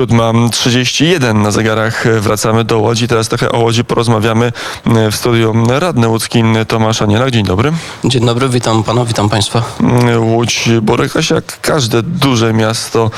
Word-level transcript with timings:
7.31 0.00 1.34
na 1.34 1.50
zegarach 1.50 2.04
wracamy 2.20 2.64
do 2.64 2.78
Łodzi. 2.78 3.08
Teraz 3.08 3.28
trochę 3.28 3.52
o 3.52 3.58
Łodzi 3.58 3.84
porozmawiamy 3.84 4.52
w 5.10 5.16
studiu 5.16 5.54
radny 5.68 6.08
łódzki 6.08 6.42
Tomasz 6.68 7.02
Anielak. 7.02 7.30
Dzień 7.30 7.44
dobry. 7.44 7.72
Dzień 8.04 8.26
dobry, 8.26 8.48
witam 8.48 8.82
pana, 8.82 9.04
witam 9.04 9.28
państwa. 9.28 9.62
Łódź 10.18 10.68
boryka 10.82 11.22
się 11.22 11.34
jak 11.34 11.60
każde 11.60 12.02
duże 12.02 12.52
miasto 12.52 13.10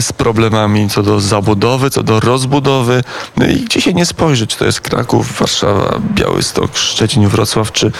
z 0.00 0.12
problemami 0.12 0.88
co 0.88 1.02
do 1.02 1.20
zabudowy, 1.20 1.90
co 1.90 2.02
do 2.02 2.20
rozbudowy 2.20 3.02
i 3.48 3.60
gdzie 3.60 3.80
się 3.80 3.94
nie 3.94 4.06
spojrzy, 4.06 4.46
czy 4.46 4.58
to 4.58 4.64
jest 4.64 4.80
Kraków, 4.80 5.38
Warszawa, 5.38 5.98
Białystok, 6.14 6.76
Szczecin, 6.76 7.28
Wrocław, 7.28 7.72
czy, 7.72 7.92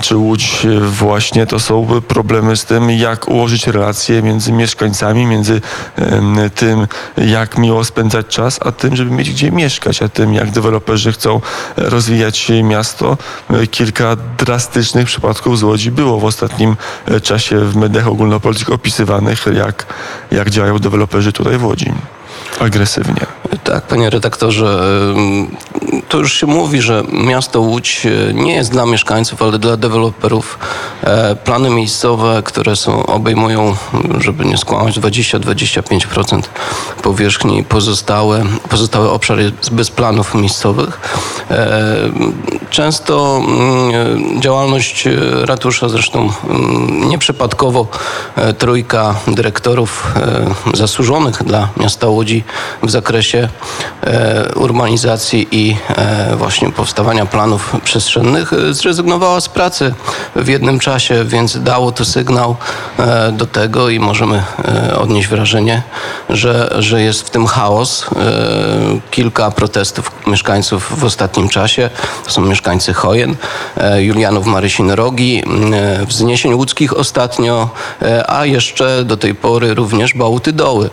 czy 0.00 0.16
Łódź 0.16 0.66
właśnie, 0.90 1.46
to 1.46 1.60
są 1.60 2.00
problemy 2.08 2.56
z 2.56 2.64
tym, 2.64 2.90
jak 2.90 3.28
ułożyć 3.28 3.66
relacje 3.66 4.22
między 4.22 4.52
mieszkańcami, 4.52 5.26
między 5.26 5.60
tym, 6.54 6.86
jak 7.16 7.58
miło 7.68 7.84
spędzać 7.84 8.26
czas, 8.26 8.58
a 8.64 8.72
tym, 8.72 8.96
żeby 8.96 9.10
mieć 9.10 9.30
gdzie 9.30 9.50
mieszkać, 9.50 10.02
a 10.02 10.08
tym, 10.08 10.34
jak 10.34 10.50
deweloperzy 10.50 11.12
chcą 11.12 11.40
rozwijać 11.76 12.52
miasto. 12.62 13.16
Kilka 13.70 14.16
drastycznych 14.38 15.06
przypadków 15.06 15.58
z 15.58 15.62
Łodzi 15.62 15.90
było 15.90 16.20
w 16.20 16.24
ostatnim 16.24 16.76
czasie 17.22 17.58
w 17.60 17.76
mediach 17.76 18.08
ogólnopolskich 18.08 18.70
opisywanych, 18.70 19.46
jak, 19.54 19.86
jak 20.30 20.50
działają 20.50 20.78
deweloperzy 20.78 21.32
tutaj 21.32 21.58
w 21.58 21.64
Łodzi 21.64 21.92
agresywnie. 22.60 23.26
Tak, 23.64 23.86
panie 23.86 24.10
redaktorze, 24.10 24.80
to 26.08 26.18
już 26.18 26.32
się 26.32 26.46
mówi, 26.46 26.82
że 26.82 27.04
miasto 27.12 27.60
Łódź 27.60 28.06
e, 28.06 28.34
nie 28.34 28.54
jest 28.54 28.70
dla 28.70 28.86
mieszkańców, 28.86 29.42
ale 29.42 29.58
dla 29.58 29.76
deweloperów. 29.76 30.58
E, 31.02 31.36
plany 31.36 31.70
miejscowe, 31.70 32.42
które 32.44 32.76
są, 32.76 33.06
obejmują, 33.06 33.76
żeby 34.20 34.44
nie 34.44 34.58
skłamać, 34.58 35.00
20-25% 35.00 36.42
powierzchni, 37.02 37.64
pozostałe, 37.64 38.44
pozostały 38.68 39.10
obszar 39.10 39.38
jest 39.38 39.70
bez 39.72 39.90
planów 39.90 40.34
miejscowych. 40.34 41.00
E, 41.50 41.76
często 42.70 43.40
mm, 43.40 44.40
działalność 44.40 45.08
ratusza, 45.42 45.88
zresztą 45.88 46.32
mm, 46.50 47.08
nieprzypadkowo 47.08 47.86
trójka 48.58 49.14
dyrektorów 49.26 50.14
zasłużonych 50.74 51.42
dla 51.42 51.68
miasta 51.76 52.06
Łodzi 52.06 52.44
w 52.82 52.90
zakresie 52.90 53.48
urbanizacji 54.54 55.48
i 55.50 55.67
E, 55.96 56.36
właśnie 56.36 56.72
powstawania 56.72 57.26
planów 57.26 57.76
przestrzennych 57.84 58.52
e, 58.52 58.74
zrezygnowała 58.74 59.40
z 59.40 59.48
pracy 59.48 59.94
w 60.36 60.48
jednym 60.48 60.78
czasie, 60.78 61.24
więc 61.24 61.62
dało 61.62 61.92
to 61.92 62.04
sygnał 62.04 62.56
e, 62.98 63.32
do 63.32 63.46
tego 63.46 63.88
i 63.88 63.98
możemy 63.98 64.42
odnieść 64.98 65.28
wrażenie, 65.28 65.82
że, 66.30 66.74
że 66.78 67.02
jest 67.02 67.22
w 67.22 67.30
tym 67.30 67.46
chaos. 67.46 68.06
Kilka 69.10 69.50
protestów 69.50 70.10
mieszkańców 70.26 71.00
w 71.00 71.04
ostatnim 71.04 71.48
czasie. 71.48 71.90
To 72.24 72.30
są 72.30 72.42
mieszkańcy 72.42 72.94
Chojen, 72.94 73.36
Julianów 73.98 74.46
Marysin 74.46 74.90
Rogi, 74.90 75.42
Wzniesień 76.06 76.54
Łódzkich 76.54 76.96
ostatnio, 76.96 77.70
a 78.28 78.46
jeszcze 78.46 79.04
do 79.04 79.16
tej 79.16 79.34
pory 79.34 79.74
również 79.74 80.14
Bałuty 80.14 80.52
Doły. 80.52 80.90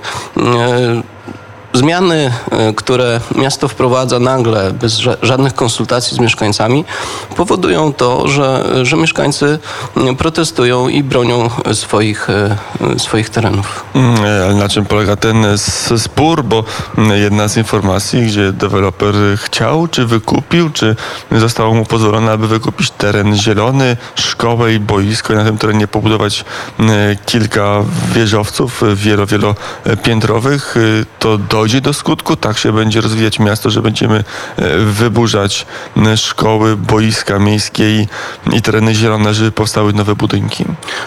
Zmiany, 1.75 2.31
e, 2.51 2.73
które 2.73 3.19
miasto 3.35 3.67
wprowadza 3.67 4.19
nagle, 4.19 4.71
bez 4.71 5.01
żadnych 5.21 5.53
konsultacji 5.53 6.17
z 6.17 6.19
mieszkańcami, 6.19 6.85
powodują 7.35 7.93
to, 7.93 8.27
że, 8.27 8.63
że 8.85 8.97
mieszkańcy 8.97 9.59
protestują 10.17 10.87
i 10.87 11.03
bronią 11.03 11.49
swoich, 11.73 12.29
e, 12.29 12.57
swoich 12.97 13.29
terenów. 13.29 13.85
Mm, 13.95 14.19
ale 14.45 14.55
na 14.55 14.69
czym 14.69 14.85
polega 14.85 15.15
ten 15.15 15.45
spór? 15.97 16.43
Bo 16.43 16.63
jedna 17.15 17.47
z 17.47 17.57
informacji, 17.57 18.25
gdzie 18.25 18.51
deweloper 18.51 19.15
chciał, 19.35 19.87
czy 19.87 20.05
wykupił, 20.05 20.69
czy 20.69 20.95
zostało 21.31 21.73
mu 21.73 21.85
pozwolone, 21.85 22.31
aby 22.31 22.47
wykupić 22.47 22.91
teren 22.91 23.35
zielony, 23.35 23.97
szkołę 24.15 24.73
i 24.73 24.79
boisko 24.79 25.33
i 25.33 25.35
na 25.35 25.43
tym 25.43 25.57
terenie 25.57 25.87
pobudować 25.87 26.45
kilka 27.25 27.83
wieżowców 28.13 28.83
wielo, 28.95 29.25
wielopiętrowych, 29.25 30.75
to 31.19 31.37
do 31.37 31.64
dojdzie 31.65 31.81
do 31.81 31.93
skutku, 31.93 32.35
tak 32.35 32.57
się 32.57 32.71
będzie 32.71 33.01
rozwijać 33.01 33.39
miasto, 33.39 33.69
że 33.69 33.81
będziemy 33.81 34.23
e, 34.57 34.77
wyburzać 34.77 35.65
szkoły, 36.15 36.77
boiska 36.77 37.39
miejskie 37.39 38.01
i, 38.01 38.07
i 38.51 38.61
tereny 38.61 38.95
zielone, 38.95 39.33
żeby 39.33 39.51
powstały 39.51 39.93
nowe 39.93 40.15
budynki. 40.15 40.65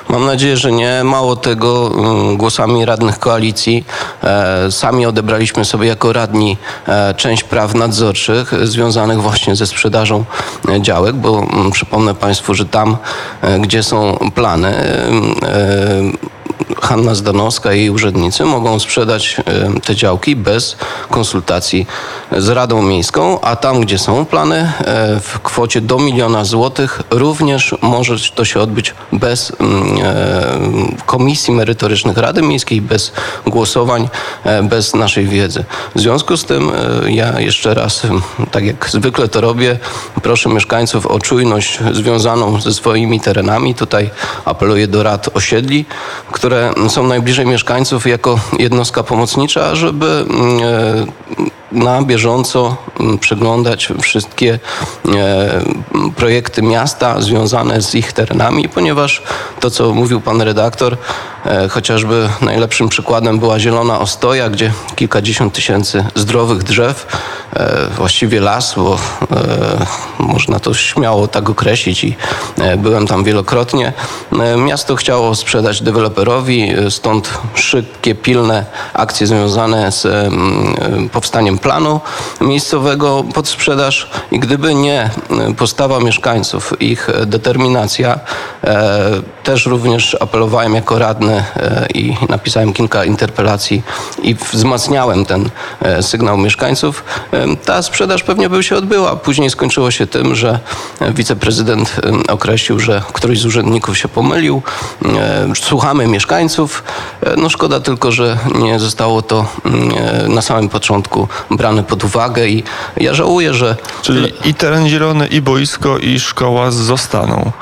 Mam 0.08 0.26
nadzieję, 0.26 0.56
że 0.56 0.72
nie. 0.72 1.04
Mało 1.04 1.36
tego, 1.36 1.92
głosami 2.36 2.84
radnych 2.84 3.18
koalicji 3.18 3.84
e, 4.22 4.70
sami 4.70 5.06
odebraliśmy 5.06 5.64
sobie 5.64 5.88
jako 5.88 6.12
radni 6.12 6.56
e, 6.88 7.14
część 7.14 7.44
praw 7.44 7.74
nadzorczych 7.74 8.66
związanych 8.66 9.22
właśnie 9.22 9.56
ze 9.56 9.66
sprzedażą 9.66 10.24
działek, 10.80 11.16
bo 11.16 11.46
przypomnę 11.72 12.14
Państwu, 12.14 12.54
że 12.54 12.64
tam, 12.64 12.96
gdzie 13.60 13.82
są 13.82 14.18
plany, 14.34 14.74
Hanna 16.88 17.14
Zdanowska 17.14 17.72
i 17.72 17.78
jej 17.78 17.90
urzędnicy 17.90 18.44
mogą 18.44 18.78
sprzedać 18.78 19.36
te 19.84 19.96
działki 19.96 20.36
bez 20.36 20.76
konsultacji 21.10 21.86
z 22.36 22.48
Radą 22.48 22.82
Miejską, 22.82 23.40
a 23.40 23.56
tam, 23.56 23.80
gdzie 23.80 23.98
są 23.98 24.26
plany 24.26 24.56
e, 24.56 25.20
w 25.20 25.40
kwocie 25.42 25.80
do 25.80 25.98
miliona 25.98 26.44
złotych, 26.44 27.02
również 27.10 27.74
może 27.82 28.14
to 28.34 28.44
się 28.44 28.60
odbyć 28.60 28.94
bez 29.12 29.52
mm, 29.60 29.98
e, 30.02 31.02
komisji 31.06 31.54
merytorycznych 31.54 32.16
Rady 32.16 32.42
Miejskiej, 32.42 32.82
bez 32.82 33.12
głosowań, 33.46 34.08
e, 34.44 34.62
bez 34.62 34.94
naszej 34.94 35.26
wiedzy. 35.26 35.64
W 35.94 36.00
związku 36.00 36.36
z 36.36 36.44
tym 36.44 36.70
ja 37.06 37.40
jeszcze 37.40 37.74
raz, 37.74 38.02
tak 38.50 38.64
jak 38.64 38.90
zwykle 38.90 39.28
to 39.28 39.40
robię, 39.40 39.78
proszę 40.22 40.48
mieszkańców 40.48 41.06
o 41.06 41.18
czujność 41.18 41.78
związaną 41.92 42.60
ze 42.60 42.74
swoimi 42.74 43.20
terenami. 43.20 43.74
Tutaj 43.74 44.10
apeluję 44.44 44.88
do 44.88 45.02
rad 45.02 45.28
osiedli, 45.34 45.84
które 46.32 46.72
są 46.88 47.02
najbliżej 47.02 47.46
mieszkańców 47.46 48.06
jako 48.06 48.38
jednostka 48.58 49.02
pomocnicza, 49.02 49.74
żeby 49.74 50.06
mm, 50.06 50.58
e, 50.62 51.48
na 51.72 52.02
bieżąco 52.02 52.76
mm, 53.00 53.18
przeglądać 53.18 53.88
wszystkie 54.02 54.58
e, 55.14 55.60
projekty 56.16 56.62
miasta 56.62 57.20
związane 57.20 57.82
z 57.82 57.94
ich 57.94 58.12
terenami, 58.12 58.68
ponieważ 58.68 59.22
to, 59.60 59.70
co 59.70 59.94
mówił 59.94 60.20
pan 60.20 60.42
redaktor, 60.42 60.96
e, 61.46 61.68
chociażby 61.68 62.28
najlepszym 62.40 62.88
przykładem 62.88 63.38
była 63.38 63.60
Zielona 63.60 64.00
Ostoja, 64.00 64.50
gdzie 64.50 64.72
kilkadziesiąt 64.96 65.52
tysięcy 65.52 66.04
zdrowych 66.14 66.62
drzew, 66.62 67.06
właściwie 67.96 68.40
las, 68.40 68.74
bo 68.76 68.98
można 70.18 70.60
to 70.60 70.74
śmiało 70.74 71.28
tak 71.28 71.50
określić 71.50 72.04
i 72.04 72.16
byłem 72.78 73.06
tam 73.06 73.24
wielokrotnie. 73.24 73.92
Miasto 74.56 74.96
chciało 74.96 75.34
sprzedać 75.34 75.82
deweloperowi, 75.82 76.72
stąd 76.90 77.38
szybkie, 77.54 78.14
pilne 78.14 78.64
akcje 78.94 79.26
związane 79.26 79.92
z 79.92 80.06
powstaniem 81.12 81.58
planu 81.58 82.00
miejscowego 82.40 83.24
pod 83.34 83.48
sprzedaż 83.48 84.10
i 84.30 84.38
gdyby 84.38 84.74
nie 84.74 85.00
e, 85.00 85.10
postawa 85.56 86.00
mieszkańców, 86.00 86.74
ich 86.80 87.08
e, 87.10 87.26
determinacja, 87.26 88.20
e, 88.64 89.10
też 89.44 89.66
również 89.66 90.16
apelowałem 90.20 90.74
jako 90.74 90.98
radny 90.98 91.44
i 91.94 92.16
napisałem 92.28 92.72
kilka 92.72 93.04
interpelacji 93.04 93.82
i 94.22 94.34
wzmacniałem 94.34 95.24
ten 95.24 95.50
sygnał 96.00 96.38
mieszkańców, 96.38 97.04
ta 97.64 97.82
sprzedaż 97.82 98.22
pewnie 98.22 98.48
by 98.48 98.62
się 98.62 98.76
odbyła. 98.76 99.16
Później 99.16 99.50
skończyło 99.50 99.90
się 99.90 100.06
tym, 100.06 100.34
że 100.34 100.58
wiceprezydent 101.00 101.96
określił, 102.28 102.80
że 102.80 103.02
któryś 103.12 103.40
z 103.40 103.46
urzędników 103.46 103.98
się 103.98 104.08
pomylił. 104.08 104.62
Słuchamy 105.54 106.06
mieszkańców. 106.06 106.82
No 107.36 107.48
szkoda 107.48 107.80
tylko, 107.80 108.12
że 108.12 108.38
nie 108.54 108.78
zostało 108.78 109.22
to 109.22 109.46
na 110.28 110.42
samym 110.42 110.68
początku 110.68 111.28
brane 111.50 111.82
pod 111.82 112.04
uwagę 112.04 112.48
i 112.48 112.62
ja 112.96 113.14
żałuję, 113.14 113.54
że... 113.54 113.76
Czyli 114.02 114.32
i 114.44 114.54
teren 114.54 114.88
zielony, 114.88 115.26
i 115.26 115.40
boisko, 115.42 115.98
i 115.98 116.20
szkoła 116.20 116.70
zostaną. 116.70 117.52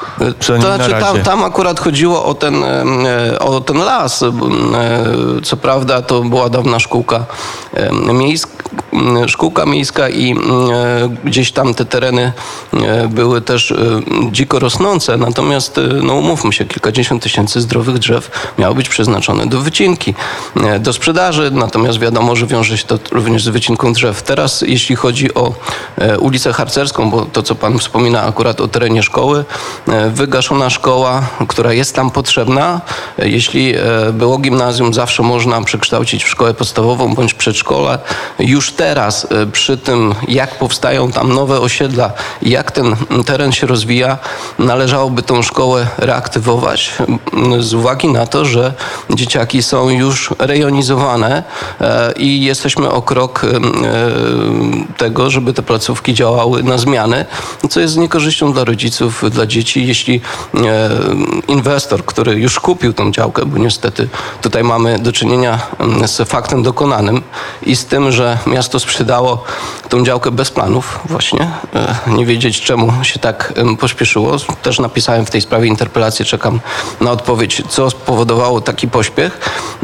To 0.46 0.60
znaczy 0.60 0.90
tam, 1.00 1.22
tam 1.22 1.44
akurat 1.44 1.80
chodziło 1.80 2.24
o 2.24 2.34
ten, 2.34 2.64
o 3.40 3.60
ten 3.60 3.78
las. 3.78 4.22
E, 4.22 4.32
co 5.42 5.56
prawda 5.56 6.02
to 6.02 6.22
była 6.22 6.48
dawna 6.48 6.78
szkółka 6.78 7.24
miejska, 8.12 8.50
mm, 8.92 9.28
miejska 9.66 10.08
i 10.08 10.30
mm, 10.30 10.44
e, 10.70 11.08
gdzieś 11.24 11.52
tam 11.52 11.74
te 11.74 11.84
tereny 11.84 12.32
e, 12.72 13.08
były 13.08 13.40
też 13.40 13.70
e, 13.70 13.76
dziko 14.32 14.58
rosnące, 14.58 15.16
natomiast 15.16 15.80
no 16.02 16.14
umówmy 16.14 16.52
się, 16.52 16.64
kilkadziesiąt 16.64 17.22
tysięcy 17.22 17.60
zdrowych 17.60 17.98
drzew 17.98 18.52
miało 18.58 18.74
być 18.74 18.88
przeznaczone 18.88 19.46
do 19.46 19.60
wycinki, 19.60 20.14
do 20.80 20.92
sprzedaży, 20.92 21.50
natomiast 21.50 21.98
wiadomo, 21.98 22.36
że 22.36 22.46
wiąże 22.46 22.78
się 22.78 22.84
to 22.84 22.98
również 23.12 23.44
z 23.44 23.48
wycinką 23.48 23.92
drzew. 23.92 24.22
Teraz 24.22 24.64
jeśli 24.66 24.96
chodzi 24.96 25.34
o 25.34 25.54
ulicę 26.20 26.52
Harcerską, 26.52 27.10
bo 27.10 27.24
to 27.24 27.42
co 27.42 27.54
pan 27.54 27.78
wspomina 27.78 28.22
akurat 28.22 28.60
o 28.60 28.68
terenie 28.68 29.02
szkoły, 29.02 29.44
wygaszona 30.10 30.70
szkoła, 30.70 31.22
która 31.48 31.72
jest 31.72 31.94
tam 31.94 32.10
potrzebna. 32.10 32.80
Jeśli 33.18 33.74
było 34.12 34.38
gimnazjum, 34.38 34.94
zawsze 34.94 35.22
można 35.22 35.62
przekształcić 35.62 36.24
w 36.24 36.28
szkołę 36.28 36.54
podstawową 36.54 37.14
bądź 37.14 37.34
przedszkole. 37.34 37.98
Już 38.38 38.72
teraz 38.72 39.26
przy 39.56 39.76
tym, 39.78 40.14
jak 40.28 40.58
powstają 40.58 41.12
tam 41.12 41.32
nowe 41.32 41.60
osiedla, 41.60 42.12
jak 42.42 42.72
ten 42.72 42.96
teren 43.26 43.52
się 43.52 43.66
rozwija, 43.66 44.18
należałoby 44.58 45.22
tą 45.22 45.42
szkołę 45.42 45.86
reaktywować 45.98 46.94
z 47.60 47.74
uwagi 47.74 48.08
na 48.08 48.26
to, 48.26 48.44
że 48.44 48.72
dzieciaki 49.10 49.62
są 49.62 49.90
już 49.90 50.34
rejonizowane 50.38 51.42
e, 51.80 52.12
i 52.16 52.44
jesteśmy 52.44 52.90
o 52.90 53.02
krok 53.02 53.44
e, 53.44 53.60
tego, 54.96 55.30
żeby 55.30 55.52
te 55.52 55.62
placówki 55.62 56.14
działały 56.14 56.62
na 56.62 56.78
zmiany, 56.78 57.24
co 57.70 57.80
jest 57.80 57.94
z 57.94 57.96
niekorzyścią 57.96 58.52
dla 58.52 58.64
rodziców, 58.64 59.24
dla 59.30 59.46
dzieci, 59.46 59.86
jeśli 59.86 60.20
e, 60.54 60.90
inwestor, 61.48 62.04
który 62.04 62.34
już 62.34 62.60
kupił 62.60 62.92
tą 62.92 63.12
działkę, 63.12 63.46
bo 63.46 63.58
niestety 63.58 64.08
tutaj 64.42 64.64
mamy 64.64 64.98
do 64.98 65.12
czynienia 65.12 65.58
z 66.06 66.28
faktem 66.28 66.62
dokonanym 66.62 67.22
i 67.62 67.76
z 67.76 67.84
tym, 67.84 68.12
że 68.12 68.38
miasto 68.46 68.80
sprzedało 68.80 69.45
tą 69.88 70.04
działkę 70.04 70.30
bez 70.30 70.50
planów 70.50 70.98
właśnie. 71.04 71.50
E, 71.74 71.94
Nie 72.06 72.26
wiedzieć 72.26 72.60
czemu 72.60 73.04
się 73.04 73.18
tak 73.18 73.52
pośpieszyło. 73.80 74.36
Też 74.62 74.78
napisałem 74.78 75.26
w 75.26 75.30
tej 75.30 75.40
sprawie 75.40 75.68
interpelację, 75.68 76.24
czekam 76.24 76.60
na 77.00 77.10
odpowiedź, 77.10 77.62
co 77.68 77.90
spowodowało 77.90 78.60
taki 78.60 78.88
pośpiech. 78.88 79.38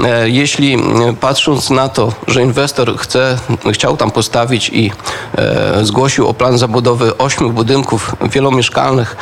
E, 0.05 0.29
Jeśli 0.29 0.79
patrząc 1.21 1.71
na 1.71 1.89
to, 1.89 2.13
że 2.29 2.43
inwestor 2.43 2.99
chce, 2.99 3.39
chciał 3.73 3.97
tam 3.97 4.11
postawić 4.11 4.69
i 4.69 4.93
e, 5.39 5.85
zgłosił 5.85 6.29
o 6.29 6.35
plan 6.35 6.59
zabudowy 6.59 7.19
ośmiu 7.19 7.51
budynków 7.51 8.17
wielomieszkalnych 8.31 9.17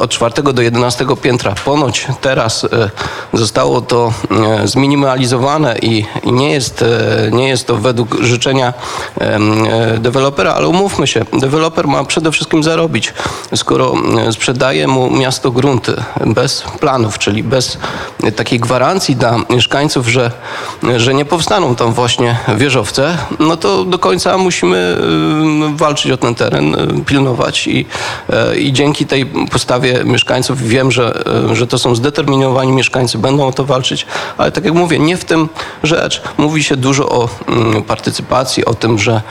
od 0.00 0.10
czwartego 0.10 0.52
do 0.52 0.62
11 0.62 1.06
piętra, 1.22 1.54
ponoć 1.64 2.06
teraz 2.20 2.66
zostało 3.32 3.80
to 3.80 4.12
zminimalizowane 4.64 5.78
i, 5.78 6.06
nie, 6.24 6.50
jest, 6.50 6.84
nie 7.32 7.48
jest 7.48 7.66
to 7.66 7.76
według 7.76 8.16
życzenia 8.20 8.72
dewelopera, 9.98 10.54
ale 10.54 10.68
umówmy 10.68 11.06
się, 11.06 11.24
deweloper 11.32 11.88
ma 11.88 12.04
przede 12.04 12.32
wszystkim 12.32 12.62
zarobić. 12.62 13.12
Skoro 13.54 13.94
e, 14.28 14.32
sprzedaje 14.32 14.88
mu 14.88 15.10
miasto 15.10 15.50
grunty 15.50 15.94
bez 16.26 16.64
planów, 16.80 17.18
czyli 17.18 17.42
bez 17.42 17.78
e, 18.22 18.32
takiej 18.32 18.60
gwarancji 18.60 19.16
dla 19.16 19.36
mieszkańców, 19.50 20.08
że, 20.08 20.30
że 20.96 21.14
nie 21.14 21.24
powstaną 21.24 21.74
tam 21.74 21.92
właśnie 21.92 22.36
wieżowce, 22.56 23.18
no 23.38 23.56
to 23.56 23.84
do 23.84 23.98
końca 23.98 24.38
musimy 24.38 24.96
e, 25.72 25.76
walczyć 25.76 26.12
o 26.12 26.16
ten 26.16 26.34
teren, 26.34 26.74
e, 26.74 27.04
pilnować 27.04 27.66
i, 27.66 27.86
e, 28.30 28.56
i 28.56 28.72
dzięki 28.72 29.06
tej 29.06 29.26
postawie 29.26 30.04
mieszkańców 30.04 30.62
wiem, 30.62 30.92
że, 30.92 31.22
e, 31.50 31.56
że 31.56 31.66
to 31.66 31.78
są 31.78 31.94
zdeterminowani 31.94 32.72
mieszkańcy, 32.72 33.18
będą 33.18 33.46
o 33.46 33.52
to 33.52 33.64
walczyć, 33.64 34.06
ale 34.38 34.52
tak 34.52 34.64
jak 34.64 34.74
mówię, 34.74 34.98
nie 34.98 35.16
w 35.16 35.24
tym 35.24 35.48
rzecz. 35.82 36.22
Mówi 36.38 36.64
się 36.64 36.76
dużo 36.76 37.08
o 37.08 37.28
mm, 37.48 37.82
partycypacji, 37.82 38.64
o 38.64 38.74
tym, 38.74 38.98
że 38.98 39.22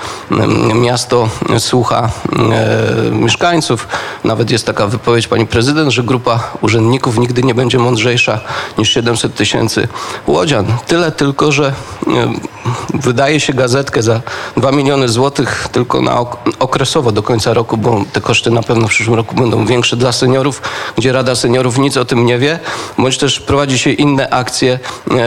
miasto 0.76 1.30
słucha 1.60 2.10
e, 2.52 3.12
mieszkańców. 3.12 3.88
Nawet 4.24 4.52
jest 4.52 4.66
taka 4.66 4.88
wypowiedź 4.88 5.28
pani 5.28 5.48
prezydent, 5.48 5.92
że 5.92 6.04
grupa 6.04 6.52
urzędników 6.62 7.18
nigdy 7.18 7.44
nie 7.44 7.56
będzie 7.56 7.80
mądrzejsza 7.80 8.40
niż 8.78 8.90
700 8.90 9.36
tysięcy 9.36 9.88
łodzian. 10.28 10.66
Tyle 10.88 11.12
tylko, 11.12 11.52
że 11.52 11.74
e, 12.08 12.53
wydaje 12.94 13.40
się 13.40 13.54
gazetkę 13.54 14.04
za 14.04 14.22
2 14.58 14.72
miliony 14.72 15.10
złotych 15.10 15.68
tylko 15.72 16.02
na 16.02 16.20
ok- 16.20 16.38
okresowo 16.60 17.12
do 17.12 17.24
końca 17.24 17.54
roku, 17.54 17.78
bo 17.78 18.04
te 18.14 18.22
koszty 18.22 18.52
na 18.52 18.64
pewno 18.64 18.88
w 18.88 18.90
przyszłym 18.90 19.16
roku 19.16 19.36
będą 19.36 19.66
większe 19.66 19.96
dla 19.98 20.12
seniorów, 20.12 20.62
gdzie 20.98 21.12
Rada 21.14 21.36
Seniorów 21.36 21.78
nic 21.78 21.98
o 21.98 22.06
tym 22.06 22.26
nie 22.26 22.38
wie, 22.40 22.60
bądź 22.98 23.18
też 23.18 23.40
prowadzi 23.40 23.80
się 23.80 23.90
inne 23.90 24.30
akcje 24.30 24.80
e, 25.12 25.20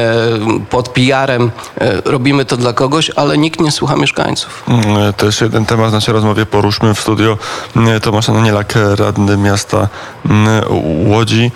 pod 0.71 0.89
PR-em. 0.89 1.51
E, 1.81 2.01
robimy 2.05 2.45
to 2.45 2.57
dla 2.57 2.73
kogoś, 2.73 3.11
ale 3.17 3.39
nikt 3.39 3.61
nie 3.61 3.71
słucha 3.73 3.97
mieszkańców. 3.97 4.65
Mm, 4.69 5.13
Też 5.13 5.41
jeden 5.41 5.67
temat 5.67 5.91
w 5.91 5.93
naszej 5.93 6.15
rozmowie 6.15 6.47
poruszmy 6.47 6.95
w 6.95 7.01
studio. 7.01 7.39
Mm, 7.77 8.01
Tomasz 8.01 8.29
Anielak, 8.29 8.75
radny 8.99 9.37
miasta 9.37 9.89
mm, 10.31 10.65
Łodzi. 11.11 11.51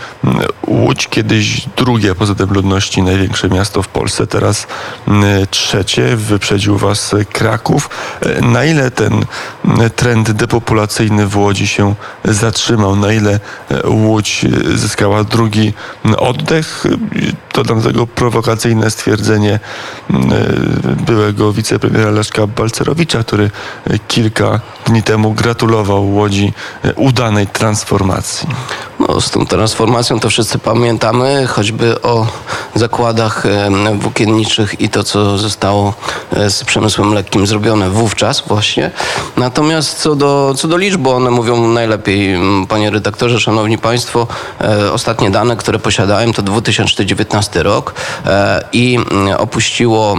Łódź 0.66 1.08
kiedyś 1.08 1.66
drugie 1.76 2.14
poza 2.14 2.34
tym 2.34 2.52
ludności 2.52 3.02
największe 3.02 3.48
miasto 3.48 3.82
w 3.82 3.88
Polsce, 3.88 4.26
teraz 4.26 4.66
mm, 5.08 5.46
trzecie. 5.70 6.16
Wyprzedził 6.16 6.78
was 6.78 7.14
Kraków. 7.32 7.90
E, 8.20 8.40
Na 8.42 8.64
ile 8.64 8.90
ten 8.90 9.12
mm, 9.64 9.90
trend 9.90 10.30
depopulacyjny 10.30 11.26
w 11.26 11.36
Łodzi 11.36 11.66
się 11.66 11.94
zatrzymał? 12.24 12.96
Na 12.96 13.12
ile 13.12 13.40
e, 13.70 13.88
Łódź 13.88 14.44
e, 14.44 14.78
zyskała 14.78 15.24
drugi 15.24 15.72
oddech? 16.18 16.84
Dodam 17.54 17.80
do 17.80 17.88
tego 17.88 18.06
prowokacyjne 18.06 18.90
stwierdzenie 18.90 19.54
e, 19.54 20.14
byłego 21.06 21.52
wicepremiera 21.52 22.10
Leszka 22.10 22.46
Balcerowicza, 22.46 23.24
który 23.24 23.50
e, 23.90 23.98
kilka 23.98 24.60
dni 24.90 25.02
temu 25.02 25.32
gratulował 25.32 26.14
Łodzi 26.14 26.52
e, 26.84 26.94
udanej 26.94 27.46
transformacji. 27.46 28.48
No, 29.00 29.20
z 29.20 29.30
tą 29.30 29.46
transformacją 29.46 30.20
to 30.20 30.30
wszyscy 30.30 30.58
pamiętamy, 30.58 31.46
choćby 31.46 32.02
o 32.02 32.26
zakładach 32.74 33.44
włókienniczych 33.94 34.80
i 34.80 34.88
to, 34.88 35.04
co 35.04 35.38
zostało 35.38 35.94
e, 36.32 36.50
z 36.50 36.64
przemysłem 36.64 37.14
lekkim 37.14 37.46
zrobione 37.46 37.90
wówczas 37.90 38.42
właśnie. 38.46 38.90
Natomiast 39.36 39.98
co 39.98 40.16
do, 40.16 40.54
co 40.56 40.68
do 40.68 40.76
liczb, 40.76 41.06
one 41.06 41.30
mówią 41.30 41.68
najlepiej, 41.68 42.38
panie 42.68 42.90
redaktorze, 42.90 43.40
szanowni 43.40 43.78
państwo, 43.78 44.26
e, 44.60 44.92
ostatnie 44.92 45.30
dane, 45.30 45.56
które 45.56 45.78
posiadałem 45.78 46.32
to 46.32 46.42
2019 46.42 47.62
rok 47.62 47.94
i 48.72 48.98
opuściło 49.38 50.16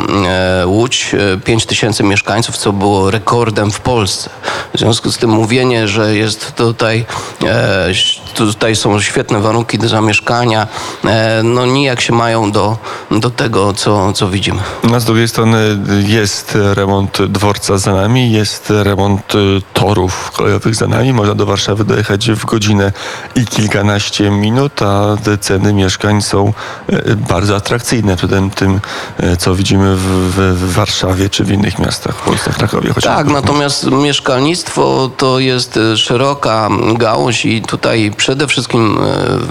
Łódź 0.65 1.15
e, 1.35 1.37
5 1.37 1.65
tysięcy 1.65 2.03
mieszkańców, 2.03 2.57
co 2.57 2.73
było 2.73 3.11
rekordem 3.11 3.71
w 3.71 3.79
Polsce. 3.79 4.29
W 4.75 4.79
związku 4.79 5.11
z 5.11 5.17
tym 5.17 5.29
mówienie, 5.29 5.87
że 5.87 6.15
jest 6.15 6.55
tutaj, 6.55 7.05
e, 7.45 7.87
tutaj 8.31 8.75
są 8.75 9.01
świetne 9.01 9.39
warunki 9.39 9.77
do 9.77 9.87
zamieszkania, 9.87 10.67
e, 11.05 11.41
no 11.43 11.65
nijak 11.65 12.01
się 12.01 12.13
mają 12.13 12.51
do, 12.51 12.77
do 13.11 13.29
tego, 13.29 13.73
co, 13.73 14.13
co 14.13 14.29
widzimy. 14.29 14.61
A 14.95 14.99
z 14.99 15.05
drugiej 15.05 15.27
strony 15.27 15.77
jest 16.07 16.57
remont 16.73 17.21
dworca 17.25 17.77
za 17.77 17.93
nami, 17.93 18.31
jest 18.31 18.69
remont 18.69 19.35
y, 19.35 19.61
torów 19.73 20.31
kolejowych 20.31 20.75
za 20.75 20.87
nami. 20.87 21.13
Można 21.13 21.35
do 21.35 21.45
Warszawy 21.45 21.83
dojechać 21.83 22.31
w 22.31 22.45
godzinę 22.45 22.91
i 23.35 23.45
kilkanaście 23.45 24.29
minut, 24.29 24.81
a 24.81 25.17
te 25.23 25.37
ceny 25.37 25.73
mieszkań 25.73 26.21
są 26.21 26.53
y, 26.89 27.15
bardzo 27.15 27.55
atrakcyjne 27.55 28.15
względem 28.15 28.49
tym, 28.49 28.79
y, 29.23 29.37
co 29.37 29.55
widzimy 29.55 29.95
w, 29.95 30.01
w, 30.01 30.73
Warszawie 30.73 31.29
czy 31.29 31.43
w 31.43 31.51
innych 31.51 31.79
miastach 31.79 32.15
w 32.15 32.21
Polsce, 32.21 32.51
w 32.51 32.57
Krakowie. 32.57 32.93
Tak, 33.03 33.27
natomiast 33.27 33.91
mieszkalnictwo 33.91 35.09
to 35.17 35.39
jest 35.39 35.79
szeroka 35.95 36.69
gałąź 36.93 37.45
i 37.45 37.61
tutaj 37.61 38.11
przede 38.21 38.47
wszystkim 38.47 38.97
e, 38.97 39.03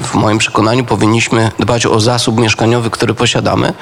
w 0.03 0.15
moim 0.15 0.39
przekonaniu 0.39 0.85
powinniśmy 0.85 1.51
dbać 1.59 1.87
o 1.87 2.01
zasób 2.01 2.41
mieszkaniowy, 2.41 2.91
który 2.91 3.15
posiadamy. 3.15 3.73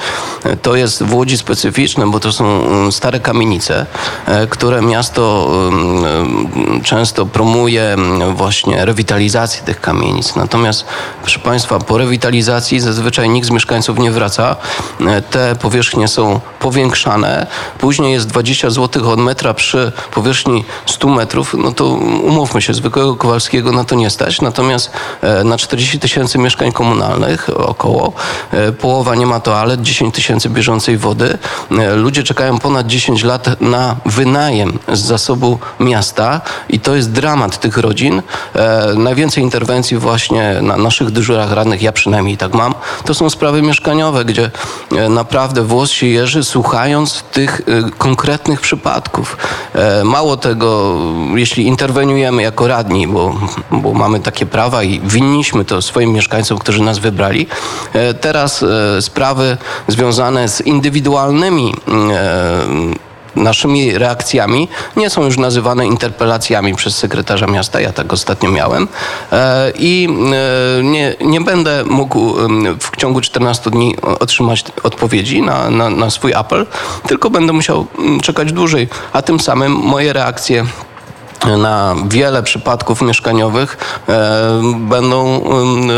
E, 0.44 0.56
To 0.56 0.76
jest 0.76 1.02
w 1.02 1.14
Łodzi 1.14 1.38
specyficzne, 1.38 2.10
bo 2.10 2.20
to 2.20 2.32
są 2.32 2.44
mm, 2.44 2.92
stare 2.92 3.20
kamienice, 3.20 3.86
e, 4.26 4.46
które 4.46 4.82
miasto 4.82 5.50
mm, 5.68 6.82
często 6.82 7.26
promuje 7.26 7.82
mm, 7.82 8.36
właśnie 8.36 8.84
rewitalizację 8.84 9.62
tych 9.62 9.80
kamienic. 9.80 10.36
Natomiast 10.36 10.84
proszę 11.22 11.38
Państwa, 11.38 11.78
po 11.78 11.98
rewitalizacji 11.98 12.80
zazwyczaj 12.80 13.28
nikt 13.28 13.46
z 13.46 13.50
mieszkańców 13.50 13.98
nie 13.98 14.10
wraca. 14.10 14.56
Te 15.30 15.56
powierzchnie 15.56 16.08
są 16.08 16.40
powiększane. 16.60 17.46
Później 17.78 18.12
jest 18.12 18.26
20 18.26 18.70
zł 18.70 19.10
od 19.10 19.20
metra 19.20 19.54
przy 19.54 19.92
powierzchni 20.14 20.64
100 20.86 21.08
metrów. 21.08 21.54
No 21.58 21.72
to 21.72 21.84
umówmy 22.24 22.62
się, 22.62 22.74
zwykłego 22.74 23.16
Kowalskiego 23.16 23.72
na 23.72 23.84
to 23.84 23.94
nie 23.94 24.10
stać. 24.10 24.40
Natomiast 24.40 24.77
Natomiast 24.78 24.90
e, 25.22 25.44
na 25.44 25.58
40 25.58 25.98
tysięcy 25.98 26.38
mieszkań 26.38 26.72
komunalnych 26.72 27.50
około 27.56 28.12
e, 28.52 28.72
połowa 28.72 29.14
nie 29.14 29.26
ma 29.26 29.40
toalet, 29.40 29.82
10 29.82 30.14
tysięcy 30.14 30.50
bieżącej 30.50 30.98
wody. 30.98 31.38
E, 31.70 31.94
Ludzie 31.96 32.22
czekają 32.22 32.58
ponad 32.58 32.86
10 32.86 33.24
lat 33.24 33.60
na 33.60 33.96
wynajem 34.06 34.78
z 34.92 35.00
zasobu 35.00 35.58
miasta 35.80 36.40
i 36.68 36.80
to 36.80 36.96
jest 36.96 37.12
dramat 37.12 37.60
tych 37.60 37.78
rodzin. 37.78 38.22
E, 38.54 38.94
Najwięcej 38.96 39.42
interwencji 39.42 39.96
właśnie 39.96 40.56
na 40.62 40.76
naszych 40.76 41.10
dyżurach 41.10 41.52
radnych, 41.52 41.82
ja 41.82 41.92
przynajmniej 41.92 42.36
tak 42.36 42.54
mam, 42.54 42.74
to 43.04 43.14
są 43.14 43.30
sprawy 43.30 43.62
mieszkaniowe, 43.62 44.24
gdzie 44.24 44.50
e, 44.96 45.08
naprawdę 45.08 45.62
włos 45.62 45.90
się 45.90 46.06
jeży 46.06 46.44
słuchając 46.44 47.22
tych 47.22 47.60
e, 47.60 47.90
konkretnych 47.98 48.60
przypadków. 48.60 49.36
E, 49.74 50.04
Mało 50.04 50.36
tego, 50.36 50.98
jeśli 51.34 51.66
interweniujemy 51.66 52.42
jako 52.42 52.68
radni, 52.68 53.06
bo, 53.06 53.34
bo 53.70 53.94
mamy 53.94 54.20
takie 54.20 54.46
prawa 54.68 54.82
i 54.82 55.00
winniśmy 55.00 55.64
to 55.64 55.82
swoim 55.82 56.12
mieszkańcom, 56.12 56.58
którzy 56.58 56.82
nas 56.82 56.98
wybrali, 56.98 57.46
e, 57.92 58.14
teraz 58.14 58.62
e, 58.62 59.02
sprawy 59.02 59.56
związane 59.88 60.48
z 60.48 60.60
indywidualnymi 60.60 61.74
e, 61.88 63.08
naszymi 63.36 63.98
reakcjami 63.98 64.68
nie 64.96 65.10
są 65.10 65.24
już 65.24 65.38
nazywane 65.38 65.86
interpelacjami 65.86 66.74
przez 66.74 66.96
sekretarza 66.96 67.46
miasta. 67.46 67.80
Ja 67.80 67.92
tak 67.92 68.12
ostatnio 68.12 68.50
miałem. 68.50 68.88
I 69.78 70.08
nie, 70.82 71.14
nie 71.20 71.40
będę 71.40 71.84
mógł 71.84 72.34
w 72.80 72.96
ciągu 72.96 73.20
14 73.20 73.70
dni 73.70 73.96
otrzymać 74.20 74.64
odpowiedzi 74.82 75.42
na, 75.42 75.70
na, 75.70 75.90
na 75.90 76.10
swój 76.10 76.34
apel, 76.34 76.66
tylko 77.06 77.30
będę 77.30 77.52
musiał 77.52 77.86
mm, 77.98 78.20
czekać 78.20 78.52
dłużej. 78.52 78.88
A 79.12 79.22
tym 79.22 79.40
samym 79.40 79.72
moje 79.72 80.12
reakcje 80.12 80.66
na 81.56 81.94
wiele 82.08 82.42
przypadków 82.42 83.02
mieszkaniowych 83.02 83.76
e, 84.08 84.60
będą 84.78 85.40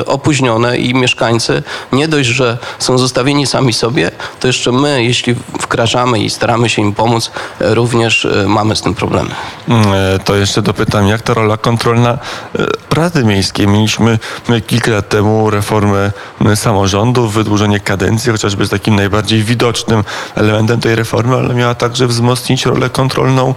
opóźnione 0.07 0.79
i 0.79 0.95
mieszkańcy 0.95 1.63
nie 1.93 2.09
dość, 2.09 2.29
że 2.29 2.59
są 2.79 2.99
zostawieni 2.99 3.47
sami 3.47 3.73
sobie, 3.73 4.11
to 4.41 4.47
jeszcze 4.47 4.73
my, 4.73 5.05
jeśli 5.05 5.35
wkraczamy 5.61 6.19
i 6.19 6.31
staramy 6.31 6.69
się 6.69 6.83
im 6.83 6.93
pomóc, 6.93 7.31
e, 7.61 7.75
również 7.75 8.25
e, 8.25 8.49
mamy 8.49 8.77
z 8.77 8.81
tym 8.81 8.95
problemy. 8.95 9.31
Mm, 9.69 9.85
To 10.25 10.37
jeszcze 10.37 10.63
dopytam, 10.63 11.07
jak 11.07 11.23
ta 11.23 11.35
rola 11.35 11.57
kontrolna 11.57 12.19
Rady 12.91 13.25
Miejskiej? 13.25 13.67
Mieliśmy 13.69 14.19
kilka 14.67 14.91
lat 14.91 15.09
temu 15.09 15.51
reformę 15.51 16.13
m, 16.41 16.57
samorządu, 16.57 17.29
wydłużenie 17.29 17.81
kadencji, 17.81 18.33
chociażby 18.33 18.67
z 18.67 18.71
takim 18.71 18.97
najbardziej 18.97 19.43
widocznym 19.43 20.05
elementem 20.35 20.81
tej 20.81 20.95
reformy, 20.95 21.37
ale 21.37 21.55
miała 21.55 21.75
także 21.75 22.07
wzmocnić 22.07 22.67
rolę 22.67 22.91
kontrolną 22.91 23.55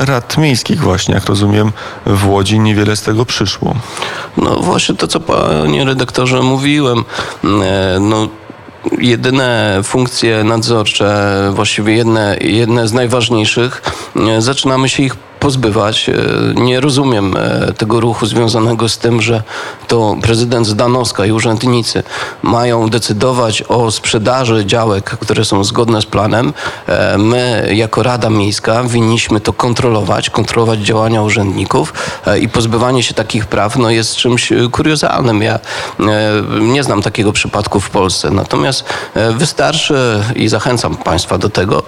rad 0.00 0.38
miejskich 0.38 0.80
właśnie. 0.80 1.14
Jak 1.22 1.28
rozumiem, 1.28 1.72
w 2.06 2.28
Łodzi 2.28 2.58
niewiele 2.60 2.96
z 2.96 3.02
tego 3.02 3.26
przyszło. 3.26 3.74
No 4.36 4.56
właśnie 4.56 4.94
to, 4.94 5.08
co 5.08 5.20
panie 5.20 5.84
redaktorze 5.84 6.42
mówiłem. 6.42 7.04
E, 7.44 7.98
No, 8.00 8.28
jedyne 8.98 9.80
funkcje 9.84 10.44
nadzorcze, 10.44 11.34
właściwie 11.54 11.94
jedne, 11.94 12.36
jedne 12.40 12.88
z 12.88 12.92
najważniejszych, 12.92 13.82
e, 14.16 14.42
zaczynamy 14.42 14.88
się 14.88 15.02
ich 15.02 15.16
pozbywać. 15.42 16.08
E, 16.08 16.14
Nie 16.54 16.80
rozumiem 16.80 17.36
e, 17.36 17.72
tego 17.72 18.00
ruchu 18.00 18.26
związanego 18.26 18.88
z 18.88 18.98
tym, 18.98 19.22
że 19.22 19.42
to 19.88 20.16
prezydent 20.22 20.66
Zdanowska 20.66 21.26
i 21.26 21.32
urzędnicy 21.32 22.02
mają 22.42 22.88
decydować 22.88 23.62
o 23.62 23.90
sprzedaży 23.90 24.66
działek, 24.66 25.04
które 25.04 25.44
są 25.44 25.64
zgodne 25.64 26.02
z 26.02 26.06
planem. 26.06 26.52
E, 26.86 27.18
My, 27.18 27.68
jako 27.74 28.02
Rada 28.02 28.30
Miejska, 28.30 28.84
winniśmy 28.84 29.40
to 29.40 29.52
kontrolować, 29.52 30.30
kontrolować 30.30 30.80
działania 30.80 31.22
urzędników 31.22 31.92
i 32.40 32.48
pozbywanie 32.48 33.02
się 33.02 33.14
takich 33.14 33.46
praw 33.46 33.76
no, 33.76 33.90
jest 33.90 34.16
czymś 34.16 34.52
kuriozalnym. 34.72 35.42
Ja 35.42 35.58
nie 36.60 36.82
znam 36.82 37.02
takiego 37.02 37.32
przypadku 37.32 37.80
w 37.80 37.90
Polsce. 37.90 38.30
Natomiast 38.30 38.84
wystarczy 39.30 40.22
i 40.36 40.48
zachęcam 40.48 40.96
Państwa 40.96 41.38
do 41.38 41.48
tego, 41.48 41.82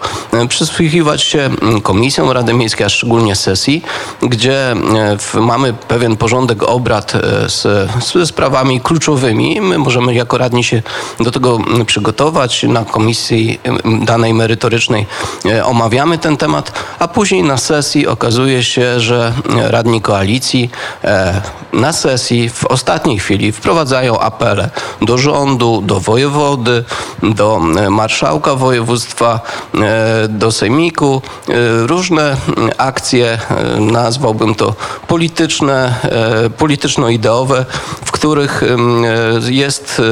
przysłuchiwać 0.48 1.22
się 1.22 1.40
mm, 1.40 1.80
komisjom 1.80 2.30
Rady 2.30 2.52
Miejskiej, 2.54 2.86
a 2.86 2.88
szczególnie 2.88 3.36
sesji, 3.44 3.82
gdzie 4.22 4.72
e, 4.72 5.40
mamy 5.40 5.72
pewien 5.72 6.16
porządek 6.16 6.62
obrad 6.62 7.14
e, 7.14 7.20
z, 7.48 7.90
ze 8.12 8.26
sprawami 8.26 8.80
kluczowymi. 8.80 9.60
My 9.60 9.78
możemy 9.78 10.14
jako 10.14 10.38
radni 10.38 10.64
się 10.64 10.82
do 11.20 11.30
tego 11.30 11.58
przygotować. 11.86 12.62
Na 12.62 12.84
komisji 12.84 13.60
danej 14.04 14.34
merytorycznej 14.34 15.06
e, 15.44 15.64
omawiamy 15.64 16.18
ten 16.18 16.36
temat, 16.36 16.72
a 16.98 17.08
później 17.08 17.42
na 17.42 17.56
sesji 17.56 18.06
okazuje 18.06 18.64
się, 18.64 19.00
że 19.00 19.32
radni 19.70 20.00
koalicji 20.00 20.70
na 21.72 21.92
sesji 21.92 22.50
w 22.50 22.64
ostatniej 22.64 23.18
chwili 23.18 23.52
wprowadzają 23.52 24.18
apele 24.18 24.70
do 25.02 25.18
rządu, 25.18 25.82
do 25.86 26.00
wojewody, 26.00 26.84
do 27.22 27.60
marszałka 27.90 28.54
województwa, 28.54 29.40
do 30.28 30.52
sejmiku. 30.52 31.22
Różne 31.86 32.36
akcje, 32.78 33.33
nazwałbym 33.80 34.54
to 34.54 34.74
polityczne, 35.08 35.94
e, 36.02 36.50
polityczno-ideowe, 36.50 37.64
w 38.04 38.12
których 38.12 38.62
e, 38.62 38.66
jest 39.52 40.02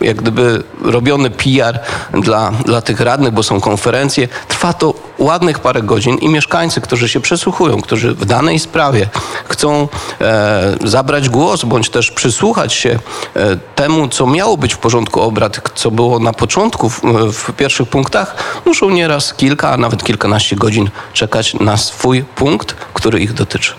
e, 0.00 0.04
jak 0.04 0.16
gdyby 0.16 0.62
robiony 0.82 1.30
PR 1.30 1.78
dla, 2.12 2.50
dla 2.50 2.80
tych 2.80 3.00
radnych, 3.00 3.32
bo 3.32 3.42
są 3.42 3.60
konferencje. 3.60 4.28
Trwa 4.48 4.72
to 4.72 4.94
ładnych 5.20 5.58
parę 5.58 5.82
godzin 5.82 6.18
i 6.18 6.28
mieszkańcy, 6.28 6.80
którzy 6.80 7.08
się 7.08 7.20
przesłuchują, 7.20 7.80
którzy 7.80 8.14
w 8.14 8.24
danej 8.24 8.58
sprawie 8.58 9.08
chcą 9.48 9.88
e, 10.20 10.76
zabrać 10.84 11.28
głos, 11.28 11.64
bądź 11.64 11.90
też 11.90 12.10
przysłuchać 12.10 12.72
się 12.72 12.98
e, 13.36 13.56
temu, 13.56 14.08
co 14.08 14.26
miało 14.26 14.56
być 14.56 14.74
w 14.74 14.78
porządku 14.78 15.20
obrad, 15.20 15.70
co 15.74 15.90
było 15.90 16.18
na 16.18 16.32
początku 16.32 16.90
w, 16.90 17.00
w 17.32 17.52
pierwszych 17.52 17.88
punktach, 17.88 18.62
muszą 18.66 18.90
nieraz 18.90 19.34
kilka, 19.34 19.70
a 19.70 19.76
nawet 19.76 20.04
kilkanaście 20.04 20.56
godzin 20.56 20.90
czekać 21.12 21.54
na 21.54 21.76
swój 21.76 22.22
punkt, 22.22 22.74
który 22.94 23.20
ich 23.20 23.32
dotyczy. 23.32 23.74